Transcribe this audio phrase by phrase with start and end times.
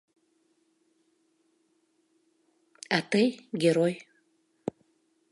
[2.97, 3.27] А тый—
[3.61, 3.93] герой!